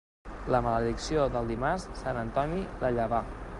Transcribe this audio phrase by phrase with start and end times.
[0.55, 3.25] La maledicció del dimarts, sant Antoni la llevà.